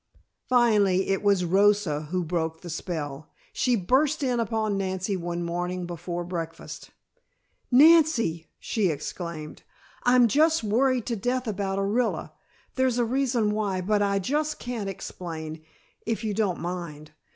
Finally, 0.49 1.09
it 1.09 1.21
was 1.21 1.45
Rosa 1.45 2.01
who 2.09 2.23
broke 2.23 2.61
the 2.61 2.71
spell. 2.71 3.29
She 3.53 3.75
burst 3.75 4.23
in 4.23 4.39
upon 4.39 4.75
Nancy 4.75 5.15
one 5.15 5.43
morning 5.43 5.85
before 5.85 6.23
breakfast. 6.23 6.89
"Nancy!" 7.69 8.47
she 8.57 8.87
exclaimed, 8.87 9.61
"I'm 10.01 10.27
just 10.27 10.63
worried 10.63 11.05
to 11.05 11.15
death 11.15 11.45
about 11.47 11.77
Orilla. 11.77 12.31
There's 12.73 12.97
a 12.97 13.05
reason 13.05 13.51
why, 13.51 13.79
but 13.81 14.01
I 14.01 14.17
just 14.17 14.57
can't 14.57 14.89
explain, 14.89 15.63
if 16.03 16.23
you 16.23 16.33
don't 16.33 16.59
mind. 16.59 17.11